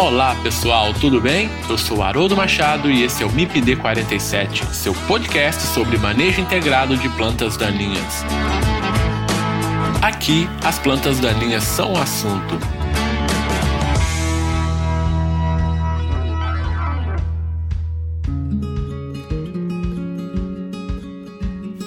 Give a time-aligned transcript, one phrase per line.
[0.00, 1.50] Olá pessoal, tudo bem?
[1.68, 6.96] Eu sou Haroldo Machado e esse é o MIPD 47, seu podcast sobre manejo integrado
[6.96, 8.24] de plantas daninhas.
[10.00, 12.77] Aqui, as plantas daninhas são o assunto.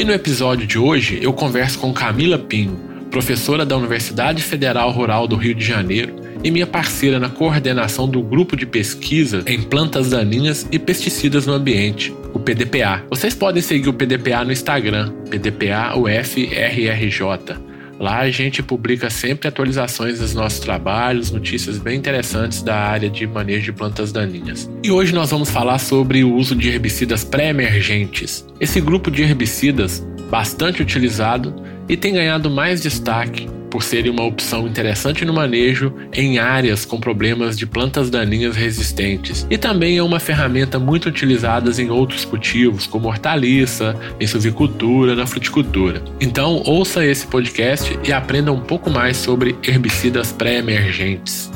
[0.01, 2.75] E no episódio de hoje eu converso com Camila Pinho,
[3.11, 8.23] professora da Universidade Federal Rural do Rio de Janeiro e minha parceira na coordenação do
[8.23, 13.05] grupo de pesquisa em plantas daninhas e pesticidas no ambiente, o PDPA.
[13.11, 17.70] Vocês podem seguir o PDPA no Instagram, PDPA UFRRJ.
[18.01, 23.27] Lá a gente publica sempre atualizações dos nossos trabalhos, notícias bem interessantes da área de
[23.27, 24.71] manejo de plantas daninhas.
[24.83, 28.47] E hoje nós vamos falar sobre o uso de herbicidas pré-emergentes.
[28.59, 31.55] Esse grupo de herbicidas, bastante utilizado
[31.87, 36.99] e tem ganhado mais destaque por serem uma opção interessante no manejo em áreas com
[36.99, 39.47] problemas de plantas daninhas resistentes.
[39.49, 45.27] E também é uma ferramenta muito utilizada em outros cultivos, como hortaliça, em silvicultura, na
[45.27, 46.03] fruticultura.
[46.21, 51.50] Então, ouça esse podcast e aprenda um pouco mais sobre herbicidas pré-emergentes.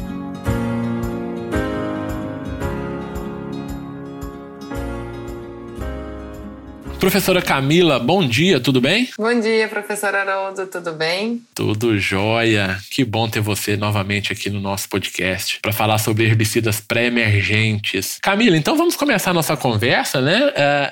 [6.98, 9.10] Professora Camila, bom dia, tudo bem?
[9.18, 11.42] Bom dia, professora Haroldo, tudo bem?
[11.54, 12.78] Tudo jóia.
[12.90, 18.18] Que bom ter você novamente aqui no nosso podcast para falar sobre herbicidas pré-emergentes.
[18.22, 20.48] Camila, então vamos começar a nossa conversa, né?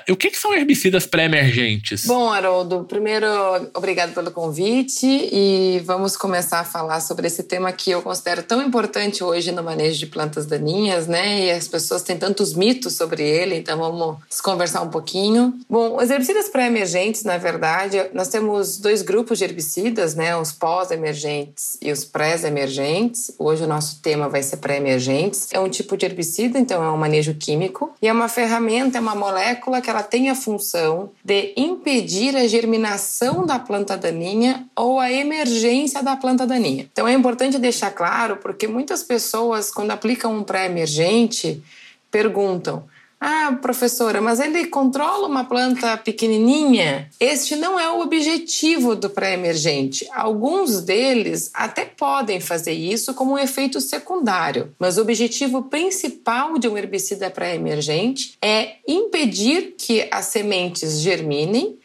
[0.07, 2.05] Uh, o que, que são herbicidas pré-emergentes?
[2.05, 3.27] Bom, Haroldo, primeiro,
[3.73, 8.61] obrigado pelo convite e vamos começar a falar sobre esse tema que eu considero tão
[8.61, 11.45] importante hoje no manejo de plantas daninhas, né?
[11.45, 15.53] E as pessoas têm tantos mitos sobre ele, então vamos conversar um pouquinho.
[15.67, 20.35] Bom, os herbicidas pré-emergentes, na verdade, nós temos dois grupos de herbicidas, né?
[20.35, 23.31] Os pós-emergentes e os pré-emergentes.
[23.37, 25.49] Hoje o nosso tema vai ser pré-emergentes.
[25.51, 27.93] É um tipo de herbicida, então é um manejo químico.
[28.01, 32.47] E é uma ferramenta, é uma molécula que ela tem a função de impedir a
[32.47, 36.87] germinação da planta daninha ou a emergência da planta daninha.
[36.91, 41.63] Então é importante deixar claro, porque muitas pessoas, quando aplicam um pré-emergente,
[42.09, 42.83] perguntam
[43.25, 47.09] ah, professora, mas ele controla uma planta pequenininha?
[47.17, 50.05] Este não é o objetivo do pré-emergente.
[50.11, 56.67] Alguns deles até podem fazer isso como um efeito secundário, mas o objetivo principal de
[56.67, 61.77] um herbicida pré-emergente é impedir que as sementes germinem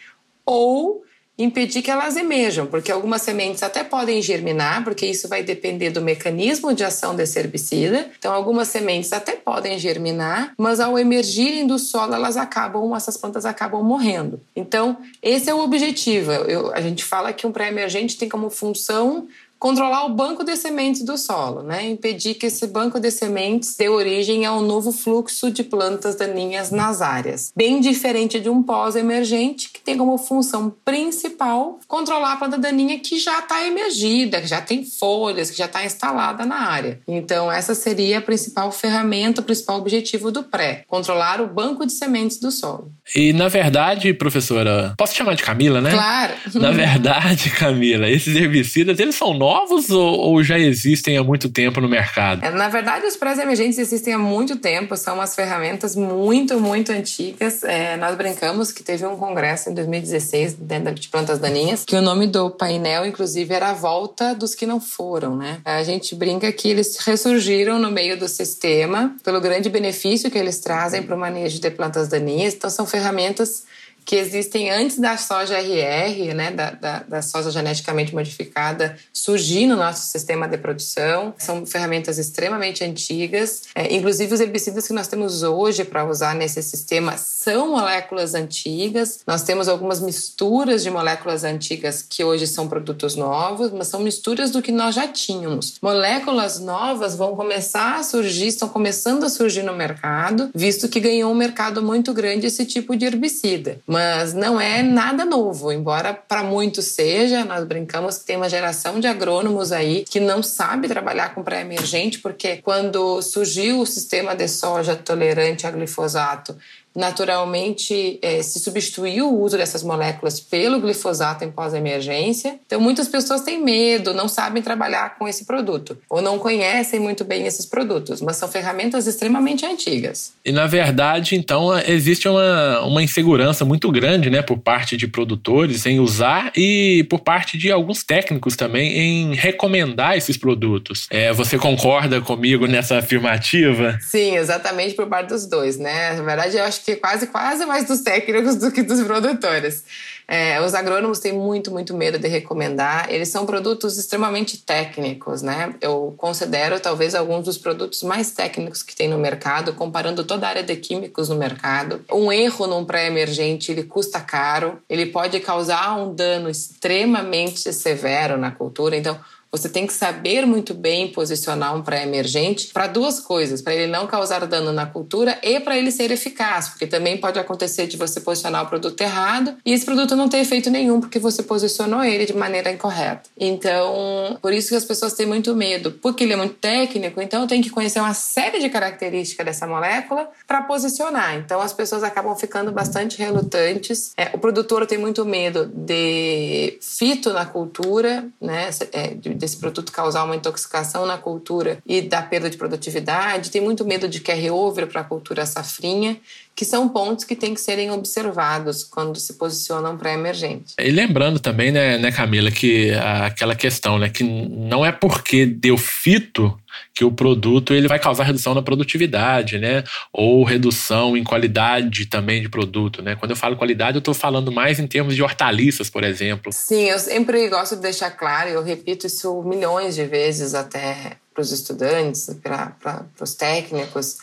[0.44, 1.04] ou
[1.38, 6.02] impedir que elas emerjam, porque algumas sementes até podem germinar, porque isso vai depender do
[6.02, 8.10] mecanismo de ação desse herbicida.
[8.18, 13.46] Então, algumas sementes até podem germinar, mas ao emergirem do solo, elas acabam, essas plantas
[13.46, 14.40] acabam morrendo.
[14.56, 16.32] Então, esse é o objetivo.
[16.32, 21.02] Eu, a gente fala que um pré-emergente tem como função controlar o banco de sementes
[21.02, 21.86] do solo, né?
[21.86, 26.70] impedir que esse banco de sementes dê origem a um novo fluxo de plantas daninhas
[26.70, 27.52] nas áreas.
[27.56, 33.18] Bem diferente de um pós-emergente, que tem como função principal controlar a planta daninha que
[33.18, 37.00] já está emergida, que já tem folhas, que já está instalada na área.
[37.06, 41.92] Então, essa seria a principal ferramenta, o principal objetivo do pré, controlar o banco de
[41.92, 42.92] sementes do solo.
[43.14, 45.90] E, na verdade, professora, posso chamar de Camila, né?
[45.90, 46.34] Claro.
[46.54, 51.48] Na verdade, Camila, esses herbicidas, eles são novos novos ou, ou, já existem há muito
[51.48, 52.44] tempo no mercado?
[52.44, 57.62] É, na verdade, os pré-emergentes existem há muito tempo, são umas ferramentas muito, muito antigas.
[57.64, 62.02] É, nós brincamos que teve um congresso em 2016 dentro de plantas daninhas, que o
[62.02, 65.60] nome do painel, inclusive, era a volta dos que não foram, né?
[65.64, 70.60] A gente brinca que eles ressurgiram no meio do sistema pelo grande benefício que eles
[70.60, 72.54] trazem para o manejo de plantas daninhas.
[72.54, 73.64] Então, são ferramentas
[74.08, 79.76] que existem antes da soja RR, né, da, da, da, soja geneticamente modificada, surgir no
[79.76, 81.34] nosso sistema de produção.
[81.36, 83.64] São ferramentas extremamente antigas.
[83.74, 89.20] É, inclusive, os herbicidas que nós temos hoje para usar nesse sistema são moléculas antigas.
[89.26, 94.50] Nós temos algumas misturas de moléculas antigas que hoje são produtos novos, mas são misturas
[94.50, 95.74] do que nós já tínhamos.
[95.82, 101.30] Moléculas novas vão começar a surgir, estão começando a surgir no mercado, visto que ganhou
[101.30, 106.44] um mercado muito grande esse tipo de herbicida Mas não é nada novo, embora para
[106.44, 107.44] muitos seja.
[107.44, 112.20] Nós brincamos que tem uma geração de agrônomos aí que não sabe trabalhar com pré-emergente,
[112.20, 116.56] porque quando surgiu o sistema de soja tolerante a glifosato,
[116.98, 122.58] naturalmente é, se substituiu o uso dessas moléculas pelo glifosato em pós-emergência.
[122.66, 127.24] Então, muitas pessoas têm medo, não sabem trabalhar com esse produto ou não conhecem muito
[127.24, 130.32] bem esses produtos, mas são ferramentas extremamente antigas.
[130.44, 135.86] E, na verdade, então, existe uma, uma insegurança muito grande né, por parte de produtores
[135.86, 141.06] em usar e por parte de alguns técnicos também em recomendar esses produtos.
[141.10, 143.96] É, você concorda comigo nessa afirmativa?
[144.00, 146.14] Sim, exatamente por parte dos dois, né?
[146.14, 149.84] Na verdade, eu acho que que quase, quase mais dos técnicos do que dos produtores.
[150.30, 153.10] É, os agrônomos têm muito, muito medo de recomendar.
[153.10, 155.74] Eles são produtos extremamente técnicos, né?
[155.80, 160.50] Eu considero talvez alguns dos produtos mais técnicos que tem no mercado, comparando toda a
[160.50, 162.04] área de químicos no mercado.
[162.12, 168.50] Um erro num pré-emergente, ele custa caro, ele pode causar um dano extremamente severo na
[168.50, 168.96] cultura.
[168.96, 169.18] Então,
[169.50, 174.06] você tem que saber muito bem posicionar um pré-emergente para duas coisas: para ele não
[174.06, 178.20] causar dano na cultura e para ele ser eficaz, porque também pode acontecer de você
[178.20, 182.26] posicionar o produto errado e esse produto não ter efeito nenhum porque você posicionou ele
[182.26, 183.22] de maneira incorreta.
[183.38, 187.46] Então, por isso que as pessoas têm muito medo, porque ele é muito técnico, então
[187.46, 191.36] tem que conhecer uma série de características dessa molécula para posicionar.
[191.36, 194.12] Então, as pessoas acabam ficando bastante relutantes.
[194.16, 198.70] É, o produtor tem muito medo de fito na cultura, né?
[198.92, 203.60] É, de desse produto causar uma intoxicação na cultura e da perda de produtividade, tem
[203.60, 206.20] muito medo de carry-over para a cultura safrinha,
[206.58, 210.74] que são pontos que têm que serem observados quando se posicionam para emergente.
[210.76, 212.90] E lembrando também, né, né, Camila, que
[213.24, 216.58] aquela questão, né, que não é porque deu fito
[216.92, 219.84] que o produto ele vai causar redução na produtividade, né?
[220.12, 223.14] Ou redução em qualidade também de produto, né?
[223.14, 226.52] Quando eu falo qualidade, eu estou falando mais em termos de hortaliças, por exemplo.
[226.52, 231.40] Sim, eu sempre gosto de deixar claro, eu repito isso milhões de vezes até para
[231.40, 234.18] os estudantes, para os técnicos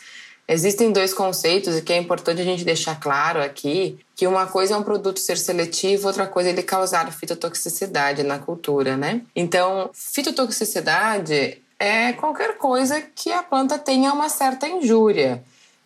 [0.48, 4.74] Existem dois conceitos e que é importante a gente deixar claro aqui, que uma coisa
[4.74, 9.22] é um produto ser seletivo, outra coisa é ele causar fitotoxicidade na cultura, né?
[9.34, 15.42] Então, fitotoxicidade é qualquer coisa que a planta tenha uma certa injúria.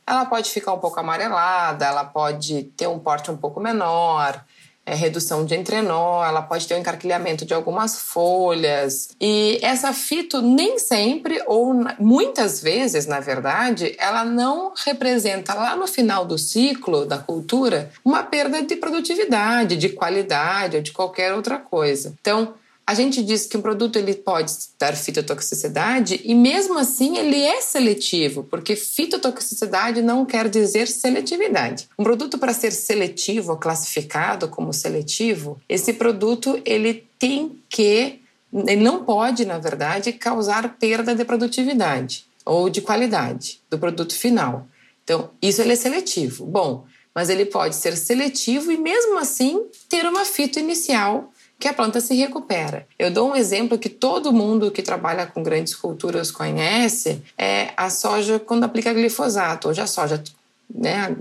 [0.07, 4.45] Ela pode ficar um pouco amarelada, ela pode ter um porte um pouco menor,
[4.91, 9.11] é, redução de entrenó, ela pode ter o um encarquilhamento de algumas folhas.
[9.21, 15.87] E essa fito nem sempre, ou muitas vezes, na verdade, ela não representa lá no
[15.87, 21.59] final do ciclo da cultura uma perda de produtividade, de qualidade ou de qualquer outra
[21.59, 22.13] coisa.
[22.21, 22.55] Então,
[22.91, 27.61] a gente diz que um produto ele pode dar fitotoxicidade e mesmo assim ele é
[27.61, 31.89] seletivo, porque fitotoxicidade não quer dizer seletividade.
[31.97, 38.19] Um produto para ser seletivo, classificado como seletivo, esse produto ele tem que
[38.53, 44.67] ele não pode, na verdade, causar perda de produtividade ou de qualidade do produto final.
[45.05, 46.45] Então, isso ele é seletivo.
[46.45, 46.85] Bom,
[47.15, 52.01] mas ele pode ser seletivo e mesmo assim ter uma fito inicial que a planta
[52.01, 52.87] se recupera.
[52.99, 57.91] Eu dou um exemplo que todo mundo que trabalha com grandes culturas conhece, é a
[57.91, 59.69] soja quando aplica glifosato.
[59.69, 60.23] Hoje a soja
[60.75, 61.15] né,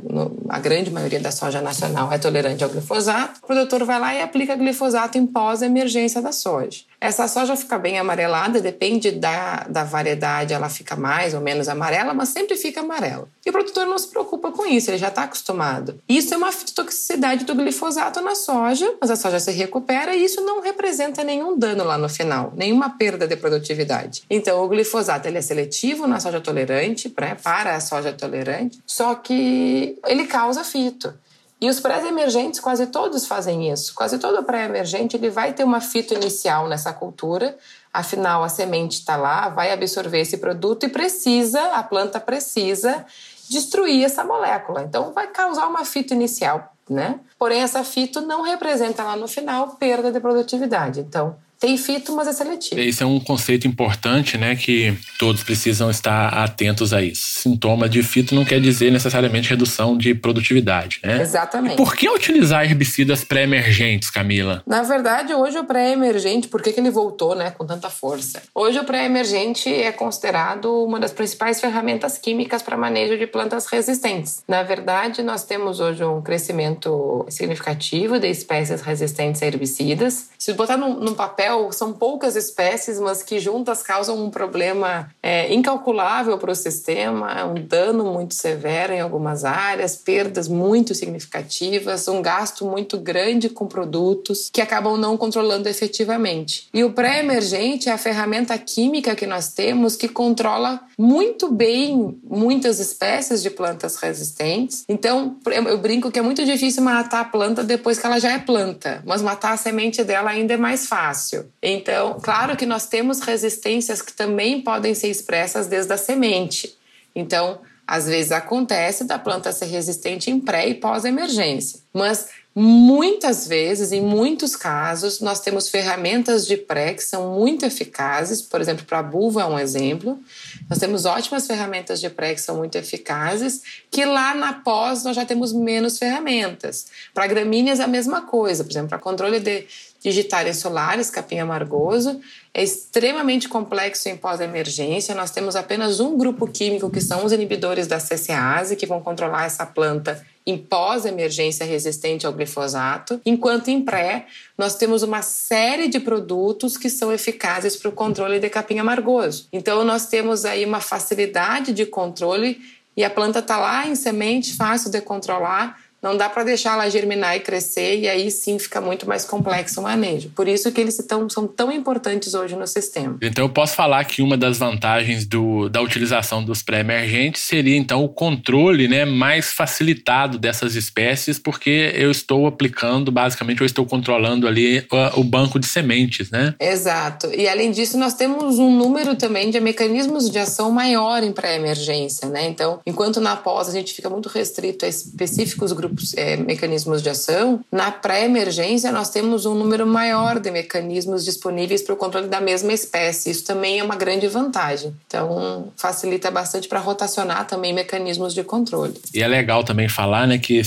[0.48, 4.22] a grande maioria da soja nacional é tolerante ao glifosato, o produtor vai lá e
[4.22, 6.82] aplica glifosato em pós-emergência da soja.
[7.02, 12.14] Essa soja fica bem amarelada, depende da, da variedade, ela fica mais ou menos amarela,
[12.14, 13.28] mas sempre fica amarela.
[13.46, 16.02] E o produtor não se preocupa com isso, ele já está acostumado.
[16.10, 20.42] Isso é uma toxicidade do glifosato na soja, mas a soja se recupera e isso
[20.42, 24.24] não representa nenhum dano lá no final, nenhuma perda de produtividade.
[24.30, 29.16] Então, o glifosato ele é seletivo na soja tolerante, né, para a soja tolerante, só
[29.16, 31.14] que ele causa fito.
[31.62, 33.94] E os pré-emergentes, quase todos fazem isso.
[33.94, 37.58] Quase todo pré-emergente ele vai ter uma fito inicial nessa cultura,
[37.94, 43.06] afinal a semente está lá, vai absorver esse produto e precisa, a planta precisa
[43.50, 44.84] destruir essa molécula.
[44.84, 47.20] Então vai causar uma fito inicial, né?
[47.38, 51.02] Porém essa fito não representa lá no final perda de produtividade.
[51.02, 52.80] Então tem fito, mas é seletivo.
[52.80, 57.42] Esse é um conceito importante, né, que todos precisam estar atentos a isso.
[57.42, 61.22] Sintoma de fito não quer dizer necessariamente redução de produtividade, né?
[61.22, 61.74] Exatamente.
[61.74, 64.64] E por que utilizar herbicidas pré-emergentes, Camila?
[64.66, 68.42] Na verdade, hoje o pré-emergente, por que, que ele voltou, né, com tanta força?
[68.56, 74.44] Hoje o pré-emergente é considerado uma das principais ferramentas químicas para manejo de plantas resistentes.
[74.48, 80.30] Na verdade, nós temos hoje um crescimento significativo de espécies resistentes a herbicidas.
[80.38, 85.10] Se botar num, num papel é, são poucas espécies, mas que juntas causam um problema
[85.22, 92.08] é, incalculável para o sistema, um dano muito severo em algumas áreas, perdas muito significativas,
[92.08, 96.68] um gasto muito grande com produtos que acabam não controlando efetivamente.
[96.74, 102.80] E o pré-emergente é a ferramenta química que nós temos que controla muito bem muitas
[102.80, 104.84] espécies de plantas resistentes.
[104.88, 108.40] Então, eu brinco que é muito difícil matar a planta depois que ela já é
[108.40, 111.39] planta, mas matar a semente dela ainda é mais fácil.
[111.62, 116.78] Então, claro que nós temos resistências que também podem ser expressas desde a semente.
[117.16, 122.28] Então, às vezes acontece da planta ser resistente em pré e pós-emergência, mas
[122.62, 128.60] Muitas vezes, em muitos casos, nós temos ferramentas de pré que são muito eficazes, por
[128.60, 130.20] exemplo, para a buva é um exemplo.
[130.68, 135.16] Nós temos ótimas ferramentas de pré que são muito eficazes, que lá na pós nós
[135.16, 136.88] já temos menos ferramentas.
[137.14, 139.66] Para gramíneas é a mesma coisa, por exemplo, para controle de
[140.02, 142.20] digitárias solares, capim amargoso,
[142.54, 145.14] é extremamente complexo em pós-emergência.
[145.14, 149.46] Nós temos apenas um grupo químico que são os inibidores da CCase, que vão controlar
[149.46, 154.26] essa planta em pós-emergência resistente ao glifosato, enquanto em pré
[154.58, 159.48] nós temos uma série de produtos que são eficazes para o controle de capim amargoso.
[159.54, 162.60] Então nós temos aí uma facilidade de controle
[162.98, 166.90] e a planta está lá em semente, fácil de controlar, não dá para deixar ela
[166.90, 170.30] germinar e crescer e aí sim fica muito mais complexo o manejo.
[170.30, 173.18] Por isso que eles tão, são tão importantes hoje no sistema.
[173.22, 178.04] Então eu posso falar que uma das vantagens do, da utilização dos pré-emergentes seria então
[178.04, 184.48] o controle né, mais facilitado dessas espécies, porque eu estou aplicando, basicamente, eu estou controlando
[184.48, 186.56] ali o, o banco de sementes, né?
[186.60, 187.28] Exato.
[187.34, 192.30] E além disso, nós temos um número também de mecanismos de ação maior em pré-emergência,
[192.30, 192.48] né?
[192.48, 197.10] Então, enquanto na pós a gente fica muito restrito a específicos grupos é, mecanismos de
[197.10, 202.42] ação, na pré-emergência nós temos um número maior de mecanismos disponíveis para o controle da
[202.42, 203.30] mesma espécie.
[203.32, 204.94] Isso também é uma grande vantagem.
[205.08, 208.94] Então, facilita bastante para rotacionar também mecanismos de controle.
[209.14, 210.64] E é legal também falar né, que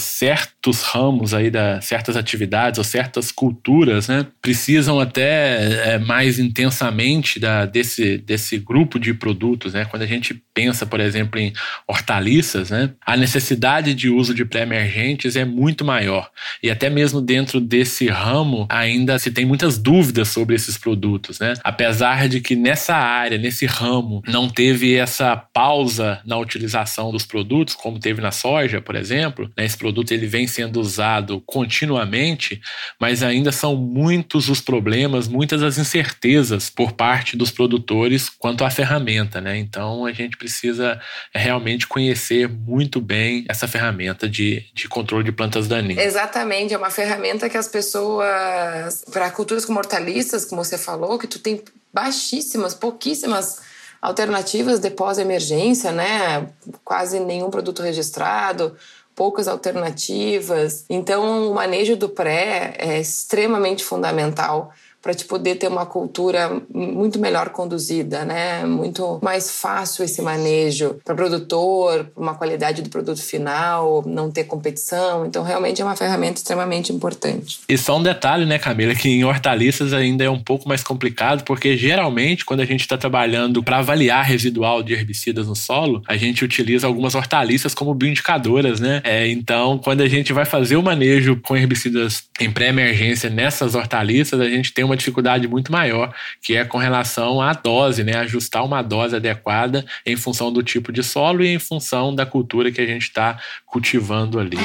[0.62, 7.40] certos ramos aí, da, certas atividades ou certas culturas né, precisam até é, mais intensamente
[7.40, 9.74] da, desse, desse grupo de produtos.
[9.74, 9.84] Né?
[9.84, 11.52] Quando a gente pensa, por exemplo, em
[11.88, 16.30] hortaliças, né, a necessidade de uso de pré-emergência é muito maior.
[16.62, 21.54] E até mesmo dentro desse ramo, ainda se tem muitas dúvidas sobre esses produtos, né?
[21.64, 27.74] Apesar de que nessa área, nesse ramo, não teve essa pausa na utilização dos produtos,
[27.74, 29.64] como teve na soja, por exemplo, né?
[29.64, 32.60] esse produto ele vem sendo usado continuamente,
[33.00, 38.70] mas ainda são muitos os problemas, muitas as incertezas por parte dos produtores quanto à
[38.70, 39.58] ferramenta, né?
[39.58, 41.00] Então a gente precisa
[41.34, 46.04] realmente conhecer muito bem essa ferramenta de, de controle de plantas daninhas.
[46.04, 51.26] Exatamente, é uma ferramenta que as pessoas, para culturas como hortaliças, como você falou, que
[51.26, 53.60] tu tem baixíssimas, pouquíssimas
[54.00, 56.48] alternativas de pós-emergência, né?
[56.84, 58.76] Quase nenhum produto registrado,
[59.14, 60.84] poucas alternativas.
[60.88, 67.18] Então, o manejo do pré é extremamente fundamental para te poder ter uma cultura muito
[67.18, 68.64] melhor conduzida, né?
[68.64, 75.26] Muito mais fácil esse manejo para produtor, uma qualidade do produto final, não ter competição.
[75.26, 77.60] Então, realmente é uma ferramenta extremamente importante.
[77.68, 81.42] E só um detalhe, né, Camila, que em hortaliças ainda é um pouco mais complicado,
[81.44, 86.16] porque geralmente quando a gente está trabalhando para avaliar residual de herbicidas no solo, a
[86.16, 89.00] gente utiliza algumas hortaliças como bioindicadoras, né?
[89.04, 94.40] É, então, quando a gente vai fazer o manejo com herbicidas em pré-emergência nessas hortaliças,
[94.40, 98.16] a gente tem uma uma dificuldade muito maior, que é com relação à dose, né?
[98.18, 102.70] Ajustar uma dose adequada em função do tipo de solo e em função da cultura
[102.70, 104.58] que a gente está cultivando ali.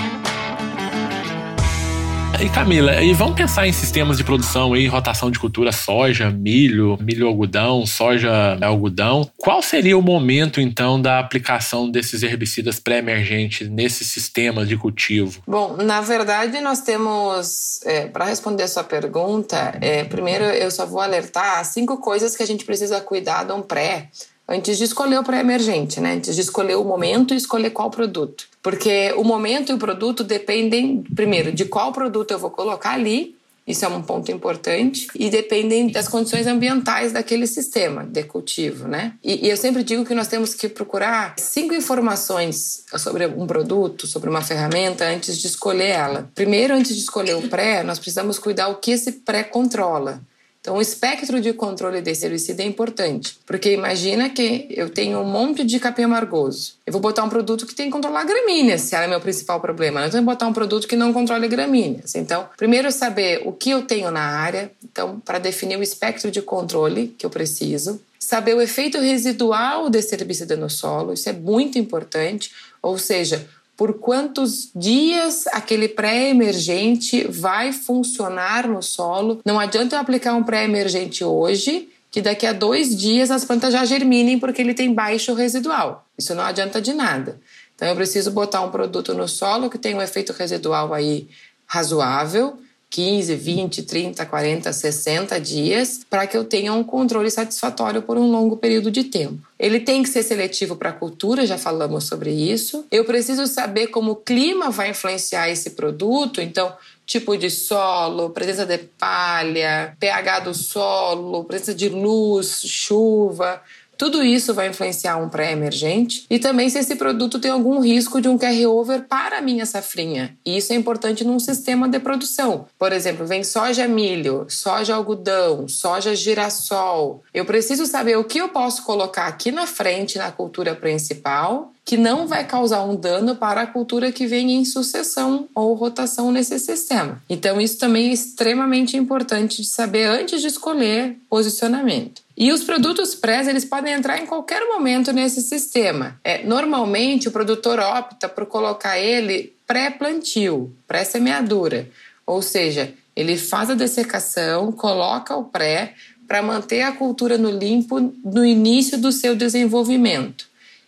[2.40, 6.96] E Camila, e vamos pensar em sistemas de produção aí, rotação de cultura, soja, milho,
[7.02, 9.28] milho algodão, soja algodão.
[9.36, 15.42] Qual seria o momento então da aplicação desses herbicidas pré-emergentes nesses sistemas de cultivo?
[15.48, 20.86] Bom, na verdade nós temos, é, para responder a sua pergunta, é, primeiro eu só
[20.86, 24.10] vou alertar cinco coisas que a gente precisa cuidar de um pré
[24.48, 26.14] antes de escolher o pré-emergente, né?
[26.14, 28.48] Antes de escolher o momento e escolher qual produto.
[28.62, 33.36] Porque o momento e o produto dependem, primeiro, de qual produto eu vou colocar ali,
[33.68, 39.14] isso é um ponto importante, e dependem das condições ambientais daquele sistema de cultivo, né?
[39.22, 44.08] E, e eu sempre digo que nós temos que procurar cinco informações sobre um produto,
[44.08, 46.32] sobre uma ferramenta, antes de escolher ela.
[46.34, 50.22] Primeiro, antes de escolher o pré, nós precisamos cuidar o que esse pré controla.
[50.68, 55.24] Então, o espectro de controle desse herbicida é importante, porque imagina que eu tenho um
[55.24, 56.74] monte de capim amargoso.
[56.86, 60.02] Eu vou botar um produto que tem que controlar gramíneas, se é meu principal problema.
[60.02, 62.16] Não tenho que botar um produto que não controle gramíneas.
[62.16, 66.42] Então, primeiro saber o que eu tenho na área, então, para definir o espectro de
[66.42, 68.02] controle que eu preciso.
[68.20, 72.52] Saber o efeito residual desse herbicida no solo, isso é muito importante.
[72.82, 73.48] Ou seja,
[73.78, 79.40] por quantos dias aquele pré-emergente vai funcionar no solo.
[79.46, 83.86] Não adianta eu aplicar um pré-emergente hoje, que daqui a dois dias as plantas já
[83.86, 86.08] germinem porque ele tem baixo residual.
[86.18, 87.40] Isso não adianta de nada.
[87.76, 91.30] Então eu preciso botar um produto no solo que tem um efeito residual aí
[91.68, 92.58] razoável
[92.90, 98.32] 15, 20, 30, 40, 60 dias para que eu tenha um controle satisfatório por um
[98.32, 99.40] longo período de tempo.
[99.60, 102.86] Ele tem que ser seletivo para a cultura, já falamos sobre isso.
[102.92, 106.74] Eu preciso saber como o clima vai influenciar esse produto, então
[107.06, 113.62] tipo de solo, presença de palha, pH do solo, presença de luz, chuva.
[113.98, 118.28] Tudo isso vai influenciar um pré-emergente e também se esse produto tem algum risco de
[118.28, 120.38] um carry-over para a minha safrinha.
[120.46, 122.68] E isso é importante num sistema de produção.
[122.78, 127.24] Por exemplo, vem soja milho, soja algodão, soja girassol.
[127.34, 131.96] Eu preciso saber o que eu posso colocar aqui na frente na cultura principal que
[131.96, 136.60] não vai causar um dano para a cultura que vem em sucessão ou rotação nesse
[136.60, 137.24] sistema.
[137.30, 142.22] Então, isso também é extremamente importante de saber antes de escolher posicionamento.
[142.36, 146.20] E os produtos pré eles podem entrar em qualquer momento nesse sistema.
[146.26, 151.90] É, normalmente, o produtor opta por colocar ele pré-plantio, pré-semeadura.
[152.26, 155.94] Ou seja, ele faz a dessecação, coloca o pré
[156.28, 160.48] para manter a cultura no limpo no início do seu desenvolvimento.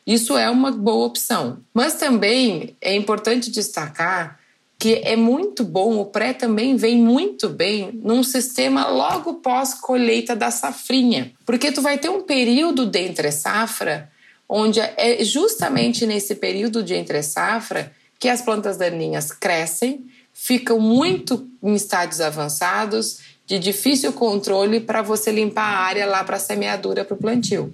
[0.10, 1.60] Isso é uma boa opção.
[1.72, 4.40] Mas também é importante destacar
[4.80, 10.36] que é muito bom, o pré também vem muito bem num sistema logo pós colheita
[10.36, 14.10] da safrinha, porque tu vai ter um período de entre safra
[14.48, 21.48] onde é justamente nesse período de entre safra que as plantas daninhas crescem, ficam muito
[21.62, 27.16] em estádios avançados de difícil controle para você limpar a área lá para semeadura para
[27.16, 27.74] o plantio.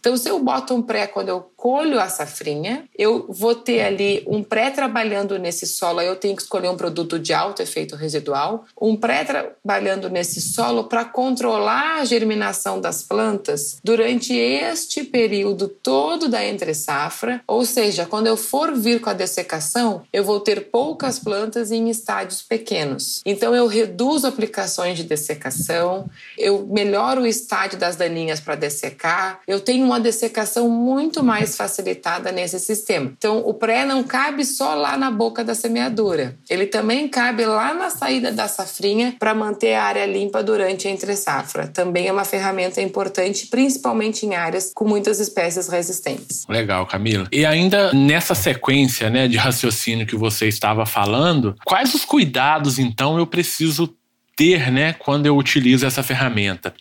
[0.00, 4.22] Então, se eu boto um pré quando eu colho a safrinha, eu vou ter ali
[4.28, 8.64] um pré trabalhando nesse solo, eu tenho que escolher um produto de alto efeito residual,
[8.80, 16.28] um pré trabalhando nesse solo para controlar a germinação das plantas durante este período todo
[16.28, 20.70] da entre safra, ou seja, quando eu for vir com a dessecação, eu vou ter
[20.70, 23.20] poucas plantas em estádios pequenos.
[23.26, 29.58] Então eu reduzo aplicações de dessecação, eu melhoro o estádio das daninhas para dessecar, eu
[29.58, 33.12] tenho uma dessecação muito mais facilitada nesse sistema.
[33.16, 37.74] Então, o pré não cabe só lá na boca da semeadura, ele também cabe lá
[37.74, 41.66] na saída da safrinha para manter a área limpa durante a entre safra.
[41.68, 46.44] Também é uma ferramenta importante, principalmente em áreas com muitas espécies resistentes.
[46.48, 47.26] Legal, Camila.
[47.32, 53.18] E ainda nessa sequência né, de raciocínio que você estava falando, quais os cuidados então
[53.18, 53.94] eu preciso
[54.36, 56.72] ter né, quando eu utilizo essa ferramenta?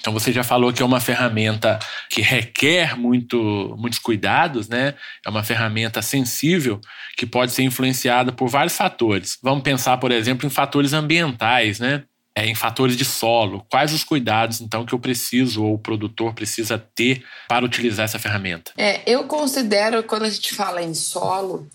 [0.00, 4.94] Então você já falou que é uma ferramenta que requer muito, muitos cuidados, né?
[5.24, 6.80] É uma ferramenta sensível
[7.16, 9.38] que pode ser influenciada por vários fatores.
[9.42, 12.04] Vamos pensar, por exemplo, em fatores ambientais, né?
[12.34, 13.66] É, em fatores de solo.
[13.68, 18.20] Quais os cuidados, então, que eu preciso ou o produtor precisa ter para utilizar essa
[18.20, 18.72] ferramenta?
[18.78, 21.68] É, eu considero, quando a gente fala em solo,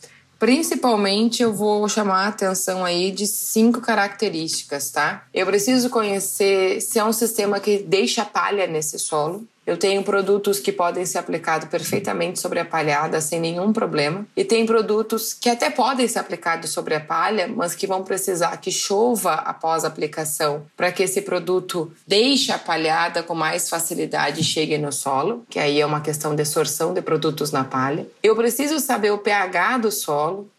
[0.45, 5.25] Principalmente eu vou chamar a atenção aí de cinco características, tá?
[5.33, 10.59] Eu preciso conhecer se é um sistema que deixa palha nesse solo, eu tenho produtos
[10.59, 14.25] que podem ser aplicados perfeitamente sobre a palhada sem nenhum problema.
[14.35, 18.55] E tem produtos que até podem ser aplicados sobre a palha, mas que vão precisar
[18.57, 24.41] que chova após a aplicação para que esse produto deixe a palhada com mais facilidade
[24.41, 28.07] e chegue no solo, que aí é uma questão de sorção de produtos na palha.
[28.21, 30.49] Eu preciso saber o pH do solo,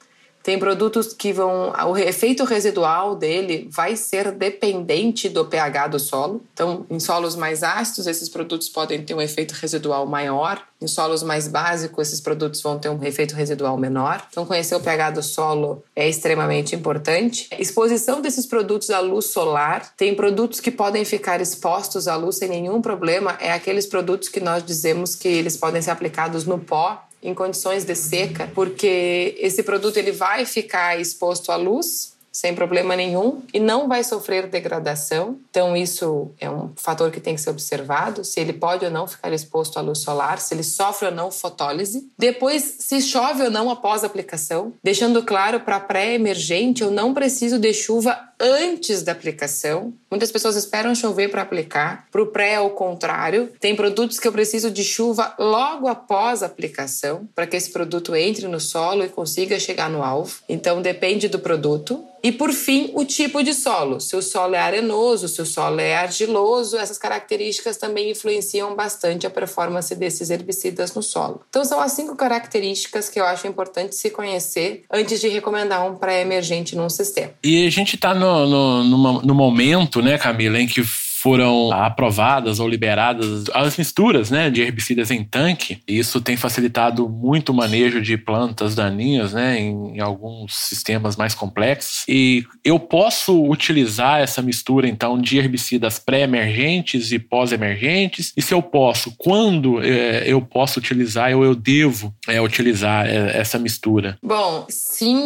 [0.47, 1.73] tem produtos que vão.
[1.89, 6.41] O efeito residual dele vai ser dependente do pH do solo.
[6.55, 10.63] Então, em solos mais ácidos, esses produtos podem ter um efeito residual maior.
[10.81, 14.25] Em solos mais básicos, esses produtos vão ter um efeito residual menor.
[14.31, 17.49] Então, conhecer o pH do solo é extremamente importante.
[17.59, 19.95] Exposição desses produtos à luz solar.
[19.97, 23.37] Tem produtos que podem ficar expostos à luz sem nenhum problema.
[23.41, 27.85] É aqueles produtos que nós dizemos que eles podem ser aplicados no pó em condições
[27.85, 33.59] de seca, porque esse produto ele vai ficar exposto à luz sem problema nenhum e
[33.59, 35.39] não vai sofrer degradação.
[35.49, 39.07] Então isso é um fator que tem que ser observado, se ele pode ou não
[39.07, 42.07] ficar exposto à luz solar, se ele sofre ou não fotólise.
[42.19, 47.59] Depois, se chove ou não após a aplicação, deixando claro para pré-emergente, eu não preciso
[47.59, 49.93] de chuva antes da aplicação.
[50.11, 52.07] Muitas pessoas esperam chover para aplicar.
[52.11, 53.53] Para o pré é o contrário.
[53.61, 58.15] Tem produtos que eu preciso de chuva logo após a aplicação para que esse produto
[58.15, 60.41] entre no solo e consiga chegar no alvo.
[60.49, 62.05] Então depende do produto.
[62.23, 64.01] E por fim, o tipo de solo.
[64.01, 69.29] Se o solo é arenoso, se o solo é argiloso, essas características também influenciam bastante
[69.29, 71.43] a performance desses herbicidas no solo.
[71.49, 75.95] Então são as cinco características que eu acho importante se conhecer antes de recomendar um
[75.95, 77.33] pré-emergente num sistema.
[77.45, 80.83] E a gente está no, no, no, no momento, né, Camila, em que
[81.27, 85.83] foram aprovadas ou liberadas as misturas né, de herbicidas em tanque.
[85.89, 91.35] Isso tem facilitado muito o manejo de plantas daninhas né, em, em alguns sistemas mais
[91.35, 92.05] complexos.
[92.09, 98.33] E eu posso utilizar essa mistura, então, de herbicidas pré-emergentes e pós-emergentes?
[98.37, 103.37] E se eu posso, quando é, eu posso utilizar ou eu devo é, utilizar é,
[103.37, 104.17] essa mistura?
[104.23, 105.25] Bom, sim,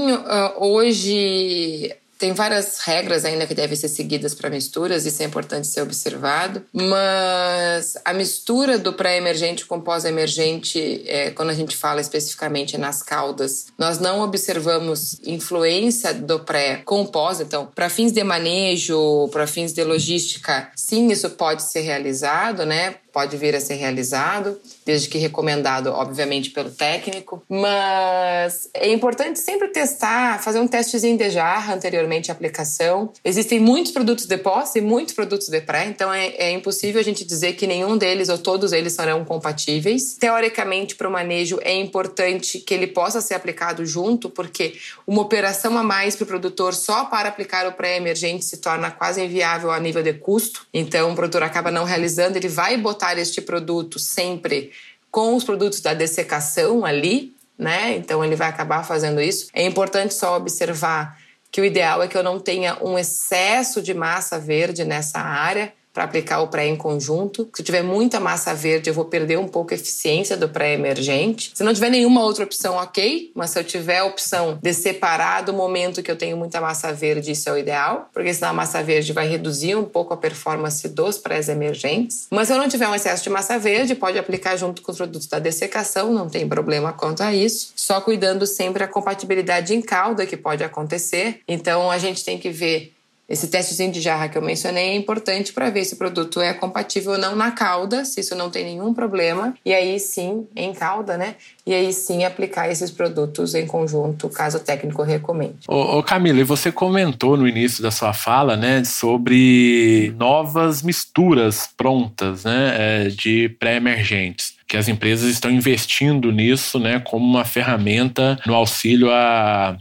[0.56, 5.80] hoje tem várias regras ainda que devem ser seguidas para misturas, isso é importante ser
[5.80, 6.62] observado.
[6.70, 13.68] Mas a mistura do pré-emergente com pós-emergente, é, quando a gente fala especificamente nas caudas,
[13.78, 17.40] nós não observamos influência do pré com pós.
[17.40, 22.96] Então, para fins de manejo, para fins de logística, sim, isso pode ser realizado, né?
[23.12, 27.42] Pode vir a ser realizado, desde que recomendado, obviamente, pelo técnico.
[27.48, 33.12] Mas é importante sempre testar, fazer um testezinho de jarra anteriormente à aplicação.
[33.24, 37.04] Existem muitos produtos de pós e muitos produtos de pré, então é, é impossível a
[37.04, 40.14] gente dizer que nenhum deles ou todos eles serão compatíveis.
[40.14, 44.74] Teoricamente, para o manejo, é importante que ele possa ser aplicado junto, porque
[45.06, 49.22] uma operação a mais para o produtor só para aplicar o pré-emergente se torna quase
[49.22, 50.66] inviável a nível de custo.
[50.72, 54.70] Então, o produtor acaba não realizando, ele vai botar botar este produto sempre
[55.10, 57.96] com os produtos da dessecação ali, né?
[57.96, 59.48] Então ele vai acabar fazendo isso.
[59.54, 61.18] É importante só observar
[61.50, 65.72] que o ideal é que eu não tenha um excesso de massa verde nessa área,
[65.92, 67.48] para aplicar o pré em conjunto.
[67.54, 71.52] Se tiver muita massa verde, eu vou perder um pouco a eficiência do pré emergente.
[71.54, 73.32] Se não tiver nenhuma outra opção, ok.
[73.34, 76.92] Mas se eu tiver a opção de separar do momento que eu tenho muita massa
[76.92, 80.16] verde, isso é o ideal, porque senão a massa verde vai reduzir um pouco a
[80.16, 82.26] performance dos pré emergentes.
[82.30, 84.98] Mas se eu não tiver um excesso de massa verde, pode aplicar junto com os
[84.98, 87.72] produtos da dessecação, não tem problema quanto a isso.
[87.74, 91.40] Só cuidando sempre a compatibilidade em cauda que pode acontecer.
[91.48, 92.92] Então a gente tem que ver
[93.30, 96.52] esse testezinho de jarra que eu mencionei é importante para ver se o produto é
[96.52, 100.72] compatível ou não na cauda, se isso não tem nenhum problema, e aí sim, em
[100.74, 101.36] cauda, né?
[101.64, 105.58] E aí sim aplicar esses produtos em conjunto, caso o técnico recomende.
[105.68, 111.68] Ô, ô Camila, e você comentou no início da sua fala, né, sobre novas misturas
[111.76, 118.38] prontas, né, é, de pré-emergentes que as empresas estão investindo nisso, né, como uma ferramenta
[118.46, 119.76] no auxílio a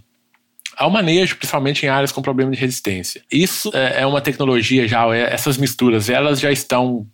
[0.80, 3.22] ao manejo, principalmente em áreas com problema de resistência.
[3.30, 7.06] Isso é, é uma tecnologia já, é, essas misturas, elas já estão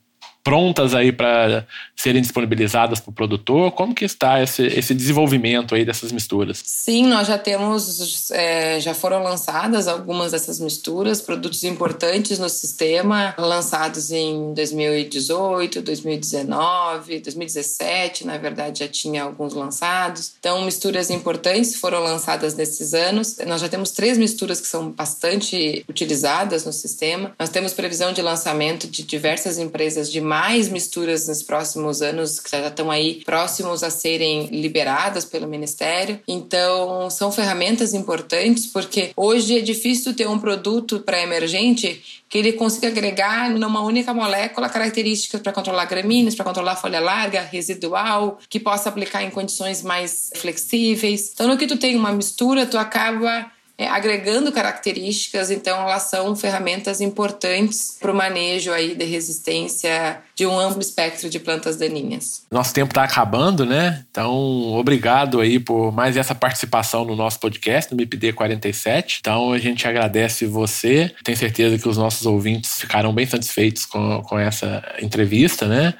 [0.45, 3.71] prontas aí para serem disponibilizadas para o produtor?
[3.71, 6.61] Como que está esse, esse desenvolvimento aí dessas misturas?
[6.63, 13.33] Sim, nós já temos, é, já foram lançadas algumas dessas misturas, produtos importantes no sistema,
[13.39, 20.33] lançados em 2018, 2019, 2017, na verdade já tinha alguns lançados.
[20.39, 23.37] Então, misturas importantes foram lançadas nesses anos.
[23.47, 27.33] Nós já temos três misturas que são bastante utilizadas no sistema.
[27.39, 32.51] Nós temos previsão de lançamento de diversas empresas de mais misturas nos próximos anos, que
[32.51, 36.19] já estão aí próximos a serem liberadas pelo Ministério.
[36.27, 42.89] Então, são ferramentas importantes, porque hoje é difícil ter um produto pré-emergente que ele consiga
[42.89, 48.89] agregar numa única molécula características para controlar gramíneas, para controlar folha larga, residual, que possa
[48.89, 51.31] aplicar em condições mais flexíveis.
[51.33, 56.35] Então, no que tu tem uma mistura, tu acaba é, agregando características, então elas são
[56.35, 62.43] ferramentas importantes para o manejo aí de resistência de um amplo espectro de plantas daninhas.
[62.49, 64.05] Nosso tempo está acabando, né?
[64.09, 64.33] Então,
[64.73, 69.17] obrigado aí por mais essa participação no nosso podcast, no MIPD 47.
[69.19, 71.13] Então, a gente agradece você.
[71.23, 75.93] Tenho certeza que os nossos ouvintes ficaram bem satisfeitos com, com essa entrevista, né?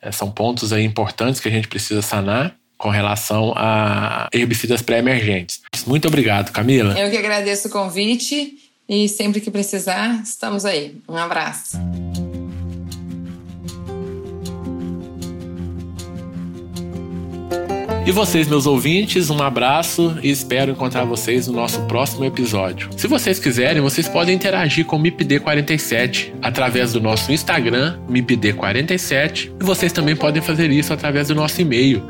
[0.00, 5.62] É, são pontos aí importantes que a gente precisa sanar com relação a herbicidas pré-emergentes.
[5.86, 6.98] Muito obrigado, Camila.
[6.98, 10.96] Eu que agradeço o convite e sempre que precisar, estamos aí.
[11.08, 11.78] Um abraço.
[18.04, 22.90] E vocês, meus ouvintes, um abraço e espero encontrar vocês no nosso próximo episódio.
[22.96, 29.64] Se vocês quiserem, vocês podem interagir com o MIPD47 através do nosso Instagram, MIPD47, e
[29.64, 32.02] vocês também podem fazer isso através do nosso e-mail,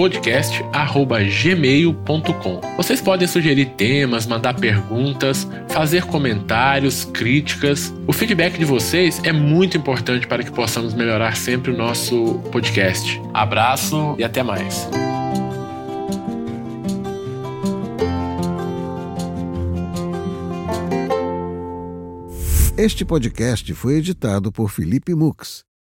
[0.00, 2.60] mipd47podcast@gmail.com.
[2.76, 7.94] Vocês podem sugerir temas, mandar perguntas, fazer comentários, críticas.
[8.06, 13.20] O feedback de vocês é muito importante para que possamos melhorar sempre o nosso podcast.
[13.34, 14.88] Abraço e até mais.
[22.76, 25.69] Este podcast foi editado por Felipe Mux